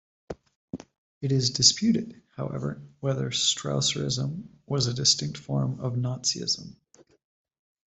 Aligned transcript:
It 1.21 1.31
is 1.31 1.51
disputed, 1.51 2.23
however, 2.35 2.81
whether 3.01 3.29
Strasserism 3.29 4.47
was 4.65 4.87
a 4.87 4.95
distinct 4.95 5.37
form 5.37 5.79
of 5.79 5.93
Nazism. 5.93 6.75